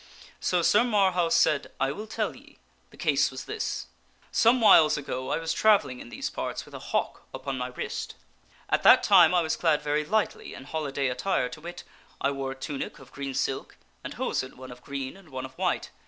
[0.39, 1.35] So Sir Marhaus Sir Marhaus
[1.67, 2.57] said," I will tell ye.
[2.89, 3.85] The case was this:
[4.31, 5.59] Some whiles ago I tdieth his story.
[5.59, 8.15] was travelling in these parts with a hawk upon my wrist.
[8.67, 11.83] At that time I was clad very lightly in holiday attire, to wit:
[12.19, 15.53] I wore a tunic of green silk, and hosen one of green and one of
[15.53, 15.91] white.